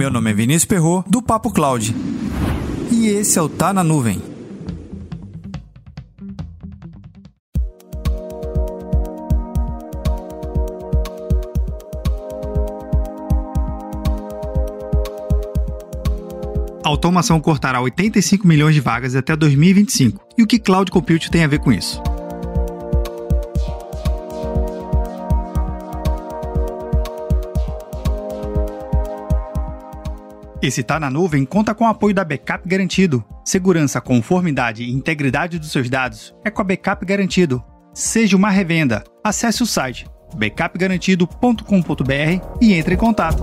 Meu 0.00 0.10
nome 0.10 0.30
é 0.30 0.32
Vinícius 0.32 0.64
Perro 0.64 1.04
do 1.06 1.20
Papo 1.20 1.52
Cloud. 1.52 1.94
E 2.90 3.08
esse 3.08 3.38
é 3.38 3.42
o 3.42 3.50
Tá 3.50 3.70
na 3.70 3.84
Nuvem. 3.84 4.18
A 16.82 16.88
automação 16.88 17.38
cortará 17.38 17.82
85 17.82 18.48
milhões 18.48 18.74
de 18.74 18.80
vagas 18.80 19.14
até 19.14 19.36
2025. 19.36 20.24
E 20.38 20.42
o 20.42 20.46
que 20.46 20.58
cloud 20.58 20.90
computing 20.90 21.28
tem 21.28 21.44
a 21.44 21.46
ver 21.46 21.58
com 21.58 21.70
isso? 21.70 22.02
Esse 30.62 30.82
Tá 30.82 31.00
na 31.00 31.08
Nuvem 31.08 31.46
conta 31.46 31.74
com 31.74 31.84
o 31.84 31.88
apoio 31.88 32.14
da 32.14 32.22
Backup 32.22 32.68
Garantido. 32.68 33.24
Segurança, 33.42 33.98
conformidade 33.98 34.82
e 34.82 34.92
integridade 34.92 35.58
dos 35.58 35.72
seus 35.72 35.88
dados 35.88 36.34
é 36.44 36.50
com 36.50 36.60
a 36.60 36.64
Backup 36.64 37.02
Garantido. 37.06 37.64
Seja 37.94 38.36
uma 38.36 38.50
revenda. 38.50 39.02
Acesse 39.24 39.62
o 39.62 39.66
site 39.66 40.06
backupgarantido.com.br 40.36 42.58
e 42.60 42.74
entre 42.74 42.94
em 42.94 42.98
contato. 42.98 43.42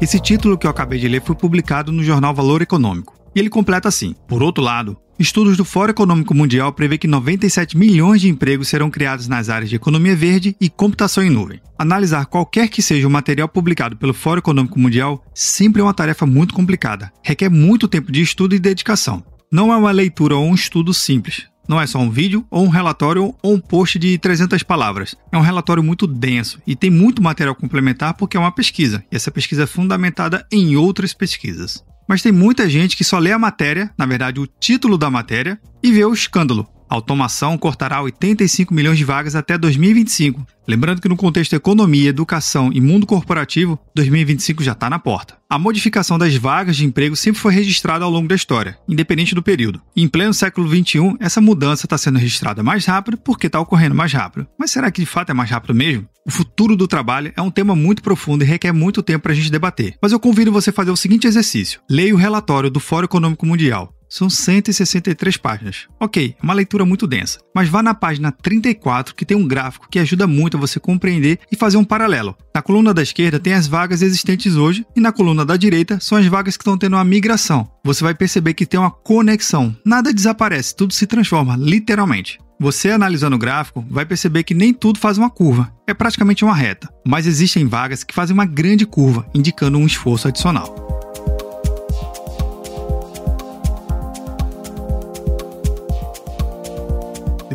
Esse 0.00 0.20
título 0.20 0.56
que 0.56 0.66
eu 0.66 0.70
acabei 0.70 1.00
de 1.00 1.08
ler 1.08 1.20
foi 1.20 1.34
publicado 1.34 1.90
no 1.90 2.02
jornal 2.02 2.32
Valor 2.32 2.62
Econômico. 2.62 3.23
E 3.34 3.38
ele 3.40 3.50
completa 3.50 3.88
assim: 3.88 4.14
Por 4.28 4.42
outro 4.42 4.62
lado, 4.62 4.96
estudos 5.18 5.56
do 5.56 5.64
Fórum 5.64 5.90
Econômico 5.90 6.34
Mundial 6.34 6.72
prevê 6.72 6.96
que 6.96 7.08
97 7.08 7.76
milhões 7.76 8.20
de 8.20 8.28
empregos 8.28 8.68
serão 8.68 8.90
criados 8.90 9.28
nas 9.28 9.48
áreas 9.48 9.70
de 9.70 9.76
economia 9.76 10.14
verde 10.14 10.56
e 10.60 10.70
computação 10.70 11.24
em 11.24 11.30
nuvem. 11.30 11.60
Analisar 11.78 12.26
qualquer 12.26 12.68
que 12.68 12.82
seja 12.82 13.06
o 13.06 13.10
material 13.10 13.48
publicado 13.48 13.96
pelo 13.96 14.14
Fórum 14.14 14.38
Econômico 14.38 14.78
Mundial 14.78 15.24
sempre 15.34 15.80
é 15.80 15.84
uma 15.84 15.94
tarefa 15.94 16.26
muito 16.26 16.54
complicada, 16.54 17.12
requer 17.22 17.48
muito 17.48 17.88
tempo 17.88 18.12
de 18.12 18.22
estudo 18.22 18.54
e 18.54 18.58
dedicação. 18.58 19.24
Não 19.50 19.72
é 19.72 19.76
uma 19.76 19.90
leitura 19.90 20.36
ou 20.36 20.44
um 20.44 20.54
estudo 20.54 20.92
simples. 20.92 21.46
Não 21.66 21.80
é 21.80 21.86
só 21.86 21.98
um 21.98 22.10
vídeo, 22.10 22.44
ou 22.50 22.64
um 22.64 22.68
relatório, 22.68 23.34
ou 23.42 23.54
um 23.54 23.60
post 23.60 23.98
de 23.98 24.18
300 24.18 24.62
palavras. 24.62 25.16
É 25.32 25.38
um 25.38 25.40
relatório 25.40 25.82
muito 25.82 26.06
denso 26.06 26.60
e 26.66 26.76
tem 26.76 26.90
muito 26.90 27.22
material 27.22 27.54
complementar 27.54 28.14
porque 28.14 28.36
é 28.36 28.40
uma 28.40 28.52
pesquisa, 28.52 29.02
e 29.10 29.16
essa 29.16 29.30
pesquisa 29.30 29.62
é 29.62 29.66
fundamentada 29.66 30.46
em 30.52 30.76
outras 30.76 31.14
pesquisas. 31.14 31.82
Mas 32.06 32.22
tem 32.22 32.32
muita 32.32 32.68
gente 32.68 32.96
que 32.96 33.04
só 33.04 33.18
lê 33.18 33.32
a 33.32 33.38
matéria, 33.38 33.90
na 33.96 34.06
verdade 34.06 34.40
o 34.40 34.46
título 34.46 34.98
da 34.98 35.10
matéria, 35.10 35.60
e 35.82 35.92
vê 35.92 36.04
o 36.04 36.12
escândalo. 36.12 36.68
A 36.88 36.94
automação 36.94 37.56
cortará 37.58 38.00
85 38.02 38.72
milhões 38.72 38.98
de 38.98 39.04
vagas 39.04 39.34
até 39.34 39.56
2025. 39.56 40.46
Lembrando 40.66 41.00
que 41.00 41.08
no 41.08 41.16
contexto 41.16 41.54
economia, 41.54 42.08
educação 42.08 42.70
e 42.72 42.80
mundo 42.80 43.06
corporativo, 43.06 43.78
2025 43.94 44.62
já 44.62 44.72
está 44.72 44.88
na 44.88 44.98
porta. 44.98 45.36
A 45.48 45.58
modificação 45.58 46.18
das 46.18 46.34
vagas 46.36 46.76
de 46.76 46.86
emprego 46.86 47.14
sempre 47.14 47.40
foi 47.40 47.52
registrada 47.52 48.04
ao 48.04 48.10
longo 48.10 48.26
da 48.26 48.34
história, 48.34 48.78
independente 48.88 49.34
do 49.34 49.42
período. 49.42 49.80
Em 49.94 50.08
pleno 50.08 50.32
século 50.32 50.68
XXI, 50.68 51.16
essa 51.20 51.40
mudança 51.40 51.84
está 51.86 51.98
sendo 51.98 52.18
registrada 52.18 52.62
mais 52.62 52.86
rápido 52.86 53.18
porque 53.18 53.46
está 53.46 53.60
ocorrendo 53.60 53.94
mais 53.94 54.12
rápido. 54.12 54.46
Mas 54.58 54.70
será 54.70 54.90
que 54.90 55.00
de 55.00 55.06
fato 55.06 55.30
é 55.30 55.34
mais 55.34 55.50
rápido 55.50 55.74
mesmo? 55.74 56.08
O 56.26 56.30
futuro 56.30 56.74
do 56.74 56.88
trabalho 56.88 57.32
é 57.36 57.42
um 57.42 57.50
tema 57.50 57.76
muito 57.76 58.02
profundo 58.02 58.42
e 58.42 58.46
requer 58.46 58.72
muito 58.72 59.02
tempo 59.02 59.24
para 59.24 59.32
a 59.32 59.34
gente 59.34 59.50
debater. 59.50 59.94
Mas 60.00 60.10
eu 60.10 60.18
convido 60.18 60.50
você 60.50 60.70
a 60.70 60.72
fazer 60.72 60.90
o 60.90 60.96
seguinte 60.96 61.26
exercício: 61.26 61.80
leia 61.88 62.14
o 62.14 62.18
relatório 62.18 62.70
do 62.70 62.80
Fórum 62.80 63.04
Econômico 63.04 63.44
Mundial. 63.44 63.93
São 64.14 64.30
163 64.30 65.36
páginas. 65.38 65.88
Ok, 65.98 66.36
é 66.40 66.44
uma 66.44 66.54
leitura 66.54 66.84
muito 66.84 67.04
densa, 67.04 67.40
mas 67.52 67.68
vá 67.68 67.82
na 67.82 67.92
página 67.92 68.30
34 68.30 69.12
que 69.12 69.24
tem 69.24 69.36
um 69.36 69.44
gráfico 69.44 69.88
que 69.90 69.98
ajuda 69.98 70.24
muito 70.24 70.56
a 70.56 70.60
você 70.60 70.78
compreender 70.78 71.40
e 71.50 71.56
fazer 71.56 71.78
um 71.78 71.84
paralelo. 71.84 72.36
Na 72.54 72.62
coluna 72.62 72.94
da 72.94 73.02
esquerda 73.02 73.40
tem 73.40 73.54
as 73.54 73.66
vagas 73.66 74.02
existentes 74.02 74.54
hoje 74.54 74.86
e 74.94 75.00
na 75.00 75.10
coluna 75.10 75.44
da 75.44 75.56
direita 75.56 75.98
são 75.98 76.16
as 76.16 76.26
vagas 76.26 76.56
que 76.56 76.62
estão 76.62 76.78
tendo 76.78 76.94
uma 76.94 77.02
migração. 77.02 77.68
Você 77.82 78.04
vai 78.04 78.14
perceber 78.14 78.54
que 78.54 78.64
tem 78.64 78.78
uma 78.78 78.88
conexão. 78.92 79.76
Nada 79.84 80.14
desaparece, 80.14 80.76
tudo 80.76 80.94
se 80.94 81.08
transforma, 81.08 81.56
literalmente. 81.56 82.38
Você 82.60 82.90
analisando 82.90 83.34
o 83.34 83.38
gráfico 83.38 83.84
vai 83.90 84.06
perceber 84.06 84.44
que 84.44 84.54
nem 84.54 84.72
tudo 84.72 85.00
faz 85.00 85.18
uma 85.18 85.28
curva, 85.28 85.72
é 85.88 85.92
praticamente 85.92 86.44
uma 86.44 86.54
reta, 86.54 86.88
mas 87.04 87.26
existem 87.26 87.66
vagas 87.66 88.04
que 88.04 88.14
fazem 88.14 88.32
uma 88.32 88.46
grande 88.46 88.86
curva, 88.86 89.26
indicando 89.34 89.76
um 89.76 89.84
esforço 89.84 90.28
adicional. 90.28 90.83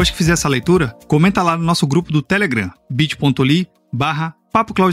Depois 0.00 0.08
que 0.08 0.16
fizer 0.16 0.32
essa 0.32 0.48
leitura, 0.48 0.96
comenta 1.06 1.42
lá 1.42 1.58
no 1.58 1.62
nosso 1.62 1.86
grupo 1.86 2.10
do 2.10 2.22
Telegram, 2.22 2.72
bit.ly 2.88 3.68
barra 3.92 4.34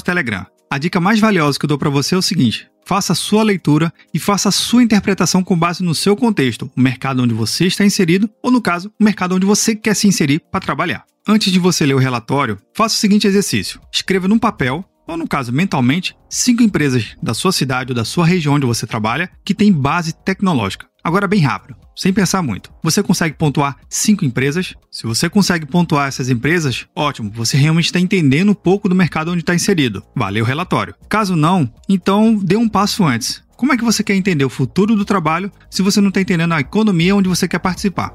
Telegram. 0.03 0.45
A 0.69 0.77
dica 0.77 0.99
mais 0.99 1.17
valiosa 1.17 1.57
que 1.57 1.63
eu 1.63 1.69
dou 1.69 1.77
para 1.77 1.89
você 1.89 2.13
é 2.13 2.17
o 2.17 2.21
seguinte: 2.21 2.69
faça 2.85 3.13
a 3.13 3.15
sua 3.15 3.41
leitura 3.41 3.93
e 4.13 4.19
faça 4.19 4.49
a 4.49 4.51
sua 4.51 4.83
interpretação 4.83 5.41
com 5.45 5.57
base 5.57 5.81
no 5.81 5.95
seu 5.95 6.13
contexto, 6.13 6.69
o 6.75 6.81
mercado 6.81 7.23
onde 7.23 7.33
você 7.33 7.67
está 7.67 7.85
inserido, 7.85 8.29
ou 8.43 8.51
no 8.51 8.61
caso, 8.61 8.91
o 8.99 9.03
mercado 9.05 9.33
onde 9.33 9.45
você 9.45 9.73
quer 9.77 9.95
se 9.95 10.09
inserir 10.09 10.41
para 10.51 10.59
trabalhar. 10.59 11.05
Antes 11.25 11.53
de 11.53 11.59
você 11.59 11.85
ler 11.85 11.93
o 11.93 11.99
relatório, 11.99 12.57
faça 12.75 12.95
o 12.95 12.99
seguinte 12.99 13.25
exercício: 13.27 13.79
escreva 13.93 14.27
num 14.27 14.37
papel 14.37 14.83
ou 15.07 15.17
no 15.17 15.27
caso 15.27 15.53
mentalmente, 15.53 16.15
cinco 16.29 16.61
empresas 16.61 17.15
da 17.23 17.33
sua 17.33 17.51
cidade 17.51 17.91
ou 17.91 17.95
da 17.95 18.03
sua 18.03 18.25
região 18.25 18.55
onde 18.55 18.65
você 18.65 18.85
trabalha 18.85 19.29
que 19.43 19.55
têm 19.55 19.71
base 19.71 20.13
tecnológica. 20.13 20.85
Agora, 21.03 21.25
bem 21.25 21.39
rápido, 21.39 21.73
sem 21.95 22.11
pensar 22.11 22.43
muito. 22.43 22.69
Você 22.83 23.01
consegue 23.01 23.37
pontuar 23.37 23.77
cinco 23.89 24.25
empresas? 24.25 24.73
Se 24.91 25.07
você 25.07 25.29
consegue 25.29 25.65
pontuar 25.65 26.09
essas 26.09 26.29
empresas, 26.29 26.85
ótimo, 26.93 27.31
você 27.33 27.55
realmente 27.55 27.85
está 27.85 27.99
entendendo 27.99 28.49
um 28.49 28.53
pouco 28.53 28.89
do 28.89 28.95
mercado 28.95 29.31
onde 29.31 29.39
está 29.39 29.55
inserido. 29.55 30.03
Valeu 30.13 30.43
o 30.43 30.47
relatório. 30.47 30.93
Caso 31.07 31.35
não, 31.35 31.71
então 31.87 32.35
dê 32.35 32.57
um 32.57 32.67
passo 32.67 33.05
antes. 33.05 33.41
Como 33.55 33.71
é 33.71 33.77
que 33.77 33.85
você 33.85 34.03
quer 34.03 34.15
entender 34.15 34.43
o 34.43 34.49
futuro 34.49 34.97
do 34.97 35.05
trabalho 35.05 35.49
se 35.69 35.81
você 35.81 36.01
não 36.01 36.09
está 36.09 36.19
entendendo 36.19 36.53
a 36.53 36.59
economia 36.59 37.15
onde 37.15 37.29
você 37.29 37.47
quer 37.47 37.59
participar? 37.59 38.09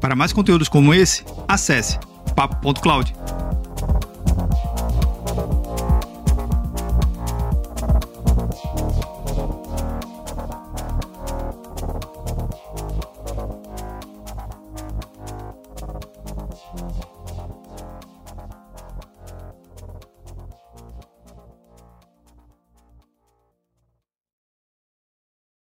Para 0.00 0.16
mais 0.16 0.32
conteúdos 0.32 0.68
como 0.68 0.94
esse, 0.94 1.22
acesse 1.46 1.98
papo.cloud. 2.34 3.12